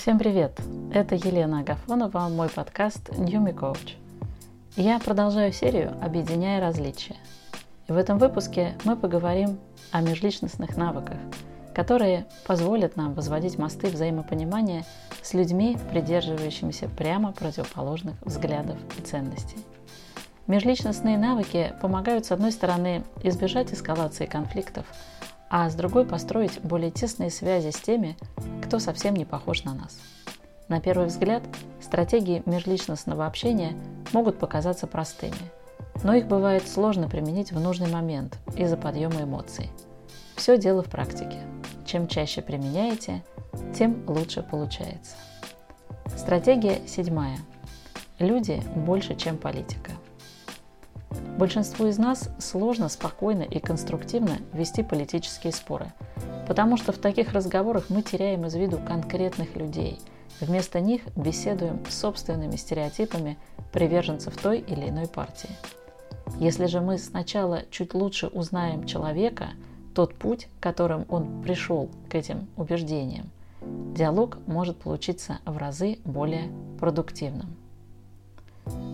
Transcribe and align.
Всем 0.00 0.18
привет! 0.18 0.58
Это 0.94 1.14
Елена 1.14 1.60
Агафонова, 1.60 2.30
мой 2.30 2.48
подкаст 2.48 3.10
New 3.10 3.44
Me 3.44 3.54
Coach. 3.54 3.96
Я 4.74 4.98
продолжаю 4.98 5.52
серию 5.52 5.92
«Объединяя 6.00 6.58
различия». 6.58 7.16
И 7.86 7.92
в 7.92 7.98
этом 7.98 8.16
выпуске 8.16 8.78
мы 8.84 8.96
поговорим 8.96 9.58
о 9.92 10.00
межличностных 10.00 10.78
навыках, 10.78 11.18
которые 11.74 12.24
позволят 12.46 12.96
нам 12.96 13.12
возводить 13.12 13.58
мосты 13.58 13.88
взаимопонимания 13.88 14.86
с 15.20 15.34
людьми, 15.34 15.76
придерживающимися 15.90 16.88
прямо 16.88 17.32
противоположных 17.32 18.14
взглядов 18.22 18.78
и 18.98 19.02
ценностей. 19.02 19.58
Межличностные 20.46 21.18
навыки 21.18 21.74
помогают, 21.82 22.24
с 22.24 22.32
одной 22.32 22.52
стороны, 22.52 23.04
избежать 23.22 23.74
эскалации 23.74 24.24
конфликтов, 24.24 24.86
а 25.50 25.68
с 25.68 25.74
другой 25.74 26.06
построить 26.06 26.60
более 26.62 26.92
тесные 26.92 27.30
связи 27.30 27.70
с 27.70 27.80
теми, 27.80 28.16
кто 28.64 28.78
совсем 28.78 29.14
не 29.14 29.24
похож 29.24 29.64
на 29.64 29.74
нас. 29.74 29.98
На 30.68 30.80
первый 30.80 31.08
взгляд, 31.08 31.42
стратегии 31.80 32.44
межличностного 32.46 33.26
общения 33.26 33.76
могут 34.12 34.38
показаться 34.38 34.86
простыми, 34.86 35.34
но 36.04 36.14
их 36.14 36.28
бывает 36.28 36.66
сложно 36.68 37.08
применить 37.08 37.50
в 37.50 37.58
нужный 37.58 37.90
момент 37.90 38.38
из-за 38.56 38.76
подъема 38.76 39.22
эмоций. 39.22 39.70
Все 40.36 40.56
дело 40.56 40.82
в 40.82 40.88
практике. 40.88 41.40
Чем 41.84 42.06
чаще 42.06 42.40
применяете, 42.40 43.24
тем 43.74 44.04
лучше 44.06 44.44
получается. 44.44 45.16
Стратегия 46.16 46.86
седьмая. 46.86 47.38
Люди 48.20 48.62
больше, 48.76 49.16
чем 49.16 49.36
политика. 49.36 49.90
Большинству 51.40 51.86
из 51.86 51.96
нас 51.96 52.28
сложно 52.38 52.90
спокойно 52.90 53.44
и 53.44 53.60
конструктивно 53.60 54.40
вести 54.52 54.82
политические 54.82 55.54
споры, 55.54 55.90
потому 56.46 56.76
что 56.76 56.92
в 56.92 56.98
таких 56.98 57.32
разговорах 57.32 57.86
мы 57.88 58.02
теряем 58.02 58.44
из 58.44 58.54
виду 58.54 58.76
конкретных 58.76 59.56
людей. 59.56 59.98
Вместо 60.42 60.80
них 60.80 61.00
беседуем 61.16 61.80
с 61.88 61.94
собственными 61.94 62.56
стереотипами 62.56 63.38
приверженцев 63.72 64.36
той 64.36 64.58
или 64.58 64.90
иной 64.90 65.08
партии. 65.08 65.48
Если 66.38 66.66
же 66.66 66.82
мы 66.82 66.98
сначала 66.98 67.62
чуть 67.70 67.94
лучше 67.94 68.26
узнаем 68.26 68.84
человека, 68.84 69.52
тот 69.94 70.14
путь, 70.16 70.46
которым 70.60 71.06
он 71.08 71.40
пришел 71.40 71.88
к 72.10 72.16
этим 72.16 72.48
убеждениям, 72.58 73.30
диалог 73.62 74.36
может 74.46 74.76
получиться 74.76 75.38
в 75.46 75.56
разы 75.56 76.00
более 76.04 76.50
продуктивным. 76.78 77.56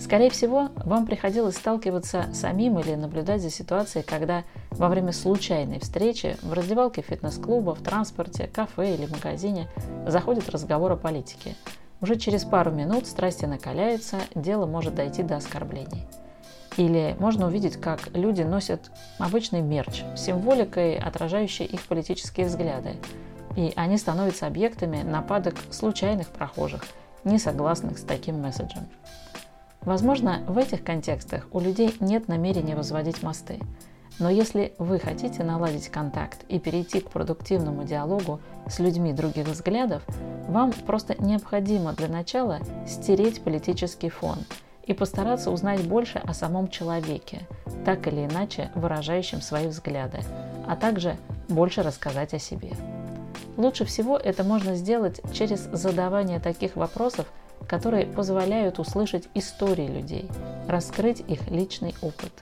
Скорее 0.00 0.30
всего, 0.30 0.70
вам 0.76 1.06
приходилось 1.06 1.56
сталкиваться 1.56 2.30
самим 2.32 2.78
или 2.78 2.94
наблюдать 2.94 3.42
за 3.42 3.50
ситуацией, 3.50 4.02
когда 4.02 4.44
во 4.70 4.88
время 4.88 5.12
случайной 5.12 5.78
встречи 5.78 6.36
в 6.42 6.52
раздевалке 6.52 7.02
фитнес-клуба, 7.02 7.74
в 7.74 7.82
транспорте, 7.82 8.46
кафе 8.46 8.94
или 8.94 9.06
магазине 9.06 9.68
заходит 10.06 10.48
разговор 10.48 10.92
о 10.92 10.96
политике. 10.96 11.54
Уже 12.00 12.16
через 12.16 12.44
пару 12.44 12.70
минут 12.70 13.06
страсти 13.06 13.44
накаляются, 13.44 14.16
дело 14.34 14.64
может 14.64 14.94
дойти 14.94 15.22
до 15.22 15.36
оскорблений. 15.36 16.06
Или 16.76 17.14
можно 17.18 17.46
увидеть, 17.46 17.76
как 17.76 18.08
люди 18.14 18.42
носят 18.42 18.90
обычный 19.18 19.60
мерч 19.60 20.02
с 20.16 20.22
символикой, 20.22 20.96
отражающей 20.96 21.66
их 21.66 21.82
политические 21.82 22.46
взгляды. 22.46 22.96
И 23.56 23.72
они 23.76 23.98
становятся 23.98 24.46
объектами 24.46 25.02
нападок 25.02 25.56
случайных 25.70 26.28
прохожих, 26.28 26.84
не 27.24 27.38
согласных 27.38 27.98
с 27.98 28.02
таким 28.02 28.40
месседжем. 28.40 28.88
Возможно, 29.82 30.42
в 30.46 30.58
этих 30.58 30.84
контекстах 30.84 31.46
у 31.52 31.60
людей 31.60 31.94
нет 32.00 32.28
намерения 32.28 32.76
возводить 32.76 33.22
мосты. 33.22 33.58
Но 34.18 34.28
если 34.28 34.74
вы 34.78 34.98
хотите 34.98 35.42
наладить 35.42 35.88
контакт 35.88 36.44
и 36.48 36.58
перейти 36.58 37.00
к 37.00 37.08
продуктивному 37.08 37.84
диалогу 37.84 38.40
с 38.68 38.78
людьми 38.78 39.14
других 39.14 39.48
взглядов, 39.48 40.02
вам 40.48 40.72
просто 40.72 41.14
необходимо 41.22 41.94
для 41.94 42.08
начала 42.08 42.58
стереть 42.86 43.42
политический 43.42 44.10
фон 44.10 44.38
и 44.84 44.92
постараться 44.92 45.50
узнать 45.50 45.82
больше 45.86 46.18
о 46.18 46.34
самом 46.34 46.68
человеке, 46.68 47.46
так 47.86 48.06
или 48.08 48.26
иначе 48.26 48.70
выражающем 48.74 49.40
свои 49.40 49.68
взгляды, 49.68 50.18
а 50.66 50.76
также 50.76 51.16
больше 51.48 51.82
рассказать 51.82 52.34
о 52.34 52.38
себе. 52.38 52.72
Лучше 53.56 53.86
всего 53.86 54.18
это 54.18 54.44
можно 54.44 54.74
сделать 54.74 55.20
через 55.32 55.60
задавание 55.72 56.40
таких 56.40 56.76
вопросов, 56.76 57.26
которые 57.68 58.06
позволяют 58.06 58.78
услышать 58.78 59.28
истории 59.34 59.86
людей, 59.86 60.28
раскрыть 60.68 61.20
их 61.20 61.50
личный 61.50 61.94
опыт. 62.02 62.32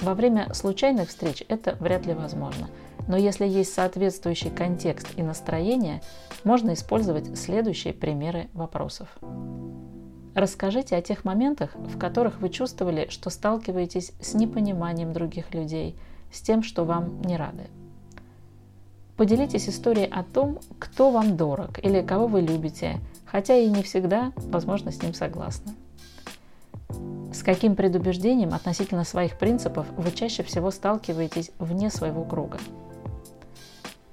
Во 0.00 0.14
время 0.14 0.52
случайных 0.52 1.08
встреч 1.08 1.44
это 1.48 1.76
вряд 1.80 2.06
ли 2.06 2.14
возможно, 2.14 2.68
но 3.08 3.16
если 3.16 3.46
есть 3.46 3.72
соответствующий 3.72 4.50
контекст 4.50 5.08
и 5.16 5.22
настроение, 5.22 6.02
можно 6.42 6.74
использовать 6.74 7.36
следующие 7.38 7.92
примеры 7.92 8.48
вопросов. 8.54 9.08
Расскажите 10.34 10.96
о 10.96 11.02
тех 11.02 11.24
моментах, 11.24 11.74
в 11.76 11.96
которых 11.96 12.40
вы 12.40 12.48
чувствовали, 12.48 13.06
что 13.08 13.30
сталкиваетесь 13.30 14.12
с 14.20 14.34
непониманием 14.34 15.12
других 15.12 15.54
людей, 15.54 15.96
с 16.32 16.40
тем, 16.40 16.62
что 16.62 16.84
вам 16.84 17.22
не 17.22 17.36
рады. 17.36 17.68
Поделитесь 19.16 19.68
историей 19.68 20.10
о 20.10 20.24
том, 20.24 20.58
кто 20.80 21.10
вам 21.12 21.36
дорог 21.36 21.78
или 21.84 22.02
кого 22.02 22.26
вы 22.26 22.40
любите, 22.40 22.98
хотя 23.34 23.56
и 23.56 23.68
не 23.68 23.82
всегда, 23.82 24.30
возможно, 24.36 24.92
с 24.92 25.02
ним 25.02 25.12
согласны. 25.12 25.72
С 27.32 27.42
каким 27.42 27.74
предубеждением 27.74 28.54
относительно 28.54 29.02
своих 29.02 29.38
принципов 29.38 29.88
вы 29.96 30.12
чаще 30.12 30.44
всего 30.44 30.70
сталкиваетесь 30.70 31.50
вне 31.58 31.90
своего 31.90 32.22
круга? 32.22 32.58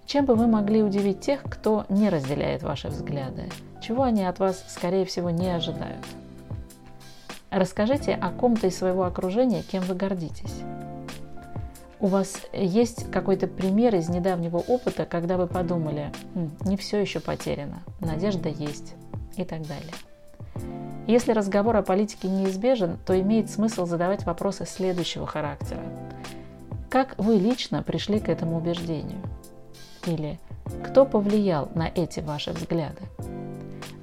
Чем 0.08 0.26
бы 0.26 0.34
вы 0.34 0.48
могли 0.48 0.82
удивить 0.82 1.22
тех, 1.22 1.44
кто 1.44 1.86
не 1.88 2.10
разделяет 2.10 2.64
ваши 2.64 2.88
взгляды? 2.88 3.44
Чего 3.80 4.02
они 4.02 4.26
от 4.26 4.40
вас, 4.40 4.66
скорее 4.68 5.06
всего, 5.06 5.30
не 5.30 5.50
ожидают? 5.50 6.04
Расскажите 7.52 8.16
о 8.16 8.32
ком-то 8.32 8.66
из 8.66 8.76
своего 8.76 9.04
окружения, 9.04 9.62
кем 9.62 9.84
вы 9.84 9.94
гордитесь. 9.94 10.64
У 12.00 12.08
вас 12.08 12.42
есть 12.54 13.12
какой-то 13.12 13.46
пример 13.46 13.94
из 13.94 14.10
недавнего 14.10 14.58
опыта, 14.58 15.06
когда 15.06 15.38
вы 15.38 15.46
подумали, 15.46 16.12
не 16.66 16.76
все 16.76 17.00
еще 17.00 17.20
потеряно, 17.20 17.84
надежда 18.00 18.50
есть 18.50 18.96
и 19.38 19.44
так 19.44 19.62
далее. 19.68 19.94
Если 21.08 21.32
разговор 21.32 21.76
о 21.76 21.82
политике 21.82 22.28
неизбежен, 22.28 22.98
то 23.06 23.20
имеет 23.20 23.50
смысл 23.50 23.86
задавать 23.86 24.26
вопросы 24.26 24.66
следующего 24.66 25.26
характера. 25.26 25.82
Как 26.90 27.16
вы 27.18 27.36
лично 27.36 27.84
пришли 27.84 28.20
к 28.20 28.30
этому 28.30 28.58
убеждению? 28.58 29.22
Или 30.06 30.40
кто 30.86 31.06
повлиял 31.06 31.70
на 31.74 31.88
эти 31.88 32.20
ваши 32.20 32.52
взгляды? 32.52 33.02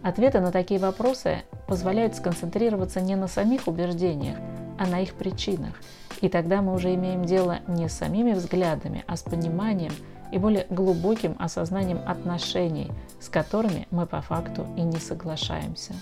Ответы 0.03 0.41
на 0.41 0.53
такие 0.53 0.81
вопросы 0.81 1.43
позволяют 1.67 2.15
сконцентрироваться 2.17 3.01
не 3.01 3.15
на 3.15 3.29
самих 3.29 3.69
убеждениях, 3.69 4.37
а 4.79 4.87
на 4.87 5.01
их 5.01 5.15
причинах. 5.15 5.75
И 6.21 6.29
тогда 6.29 6.63
мы 6.63 6.75
уже 6.75 6.95
имеем 6.95 7.25
дело 7.25 7.59
не 7.69 7.89
с 7.89 7.93
самими 7.93 8.33
взглядами, 8.33 9.05
а 9.07 9.17
с 9.17 9.23
пониманием– 9.23 9.93
и 10.33 10.39
более 10.39 10.67
глубоким 10.71 11.37
осознанием 11.39 12.01
отношений, 12.07 12.91
с 13.21 13.29
которыми 13.29 13.87
мы 13.91 14.07
по 14.07 14.21
факту 14.21 14.67
и 14.77 14.83
не 14.83 14.99
соглашаемся. 14.99 15.95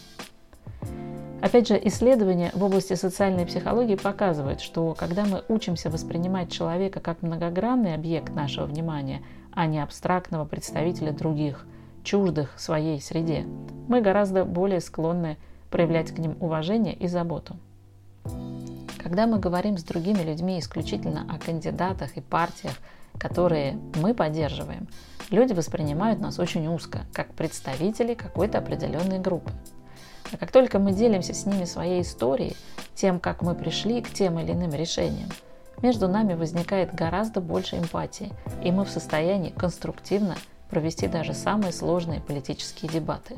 Опять 1.42 1.69
же, 1.69 1.81
исследования 1.84 2.50
в 2.54 2.64
области 2.64 2.94
социальной 2.94 3.47
психологии 3.47 3.94
показывают, 3.94 4.60
что 4.60 4.94
когда 4.98 5.25
мы 5.25 5.44
учимся 5.48 5.91
воспринимать 5.91 6.50
человека 6.50 6.98
как 7.00 7.22
многогранный 7.22 7.94
объект 7.94 8.34
нашего 8.34 8.64
внимания, 8.64 9.22
а 9.53 9.66
не 9.66 9.82
абстрактного 9.82 10.44
представителя 10.44 11.12
других, 11.12 11.66
чуждых 12.03 12.58
своей 12.58 13.00
среде, 13.00 13.47
мы 13.88 14.00
гораздо 14.00 14.44
более 14.44 14.81
склонны 14.81 15.37
проявлять 15.70 16.12
к 16.12 16.19
ним 16.19 16.37
уважение 16.41 16.94
и 16.94 17.06
заботу. 17.06 17.56
Когда 18.98 19.26
мы 19.26 19.38
говорим 19.38 19.76
с 19.76 19.84
другими 19.84 20.22
людьми 20.22 20.58
исключительно 20.58 21.26
о 21.31 21.38
кандидатах 21.38 22.16
и 22.16 22.20
партиях, 22.20 22.75
которые 23.19 23.79
мы 23.97 24.15
поддерживаем, 24.15 24.89
люди 25.31 25.53
воспринимают 25.53 26.21
нас 26.21 26.39
очень 26.39 26.67
узко, 26.69 27.01
как 27.13 27.35
представители 27.35 28.15
какой-то 28.15 28.59
определенной 28.59 29.19
группы. 29.19 29.53
А 30.33 30.37
как 30.37 30.51
только 30.51 30.79
мы 30.79 30.93
делимся 30.93 31.35
с 31.35 31.47
ними 31.47 31.65
своей 31.65 32.03
историей, 32.03 32.57
тем, 32.95 33.21
как 33.21 33.43
мы 33.43 33.55
пришли 33.55 34.03
к 34.03 34.11
тем 34.13 34.39
или 34.39 34.53
иным 34.53 34.73
решениям, 34.75 35.29
между 35.83 36.09
нами 36.09 36.35
возникает 36.35 36.95
гораздо 36.95 37.41
больше 37.41 37.77
эмпатии, 37.77 38.33
и 38.63 38.73
мы 38.73 38.85
в 38.85 38.91
состоянии 38.91 39.51
конструктивно 39.51 40.37
провести 40.71 41.07
даже 41.07 41.35
самые 41.35 41.73
сложные 41.73 42.21
политические 42.21 42.91
дебаты. 42.91 43.37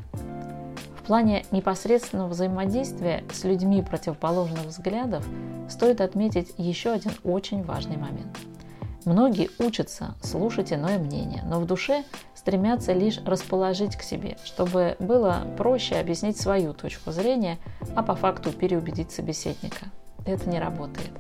В 0.97 1.03
плане 1.09 1.45
непосредственного 1.51 2.29
взаимодействия 2.29 3.25
с 3.33 3.45
людьми 3.45 3.83
противоположных 3.83 4.67
взглядов 4.67 5.27
стоит 5.69 6.01
отметить 6.01 6.55
еще 6.59 6.91
один 6.91 7.13
очень 7.25 7.63
важный 7.63 7.97
момент– 7.97 8.39
Многие 9.05 9.51
учатся 9.59 10.15
слушать 10.23 10.73
иное 10.73 10.99
мнение, 10.99 11.43
но 11.45 11.61
в 11.61 11.67
душе 11.67 12.05
стремятся 12.35 12.93
лишь 12.93 13.19
расположить 13.25 13.97
к 13.97 14.03
себе, 14.03 14.37
чтобы 14.45 14.97
было 14.99 15.47
проще 15.57 15.97
объяснить 15.97 16.39
свою 16.39 16.75
точку 16.75 17.13
зрения, 17.13 17.59
а 17.95 18.03
по 18.03 18.15
факту 18.15 18.53
переубедить 18.53 19.11
собеседника. 19.11 19.87
Это 20.27 20.49
не 20.49 20.59
работает, 20.59 21.13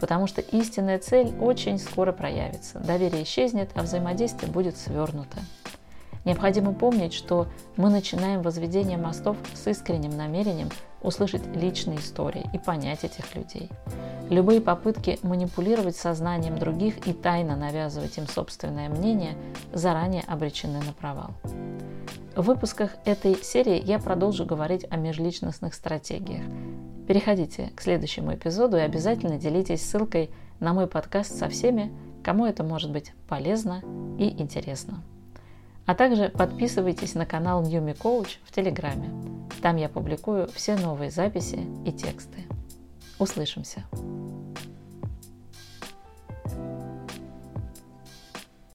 потому 0.00 0.26
что 0.26 0.40
истинная 0.40 0.98
цель 0.98 1.34
очень 1.40 1.78
скоро 1.78 2.12
проявится, 2.12 2.78
доверие 2.78 3.24
исчезнет, 3.24 3.70
а 3.74 3.82
взаимодействие 3.82 4.50
будет 4.50 4.76
свернуто. 4.76 5.38
Необходимо 6.24 6.72
помнить, 6.72 7.12
что 7.12 7.46
мы 7.76 7.90
начинаем 7.90 8.42
возведение 8.42 8.96
мостов 8.96 9.36
с 9.54 9.66
искренним 9.66 10.16
намерением 10.16 10.70
услышать 11.02 11.42
личные 11.54 11.98
истории 11.98 12.48
и 12.54 12.58
понять 12.58 13.04
этих 13.04 13.34
людей. 13.34 13.68
Любые 14.30 14.62
попытки 14.62 15.18
манипулировать 15.22 15.96
сознанием 15.96 16.58
других 16.58 17.06
и 17.06 17.12
тайно 17.12 17.56
навязывать 17.56 18.16
им 18.16 18.26
собственное 18.26 18.88
мнение 18.88 19.36
заранее 19.72 20.22
обречены 20.26 20.80
на 20.80 20.92
провал. 20.94 21.32
В 22.34 22.42
выпусках 22.42 22.92
этой 23.04 23.36
серии 23.44 23.80
я 23.84 23.98
продолжу 23.98 24.46
говорить 24.46 24.86
о 24.90 24.96
межличностных 24.96 25.74
стратегиях. 25.74 26.44
Переходите 27.06 27.70
к 27.76 27.82
следующему 27.82 28.34
эпизоду 28.34 28.78
и 28.78 28.80
обязательно 28.80 29.38
делитесь 29.38 29.86
ссылкой 29.86 30.30
на 30.58 30.72
мой 30.72 30.86
подкаст 30.86 31.38
со 31.38 31.50
всеми, 31.50 31.92
кому 32.24 32.46
это 32.46 32.64
может 32.64 32.90
быть 32.90 33.12
полезно 33.28 33.82
и 34.18 34.30
интересно. 34.40 35.02
А 35.86 35.94
также 35.94 36.30
подписывайтесь 36.30 37.14
на 37.14 37.26
канал 37.26 37.62
New 37.62 37.84
Me 37.84 37.96
Coach 37.96 38.38
в 38.44 38.52
Телеграме. 38.52 39.10
Там 39.60 39.76
я 39.76 39.88
публикую 39.88 40.48
все 40.54 40.76
новые 40.76 41.10
записи 41.10 41.60
и 41.84 41.92
тексты. 41.92 42.44
Услышимся! 43.18 43.84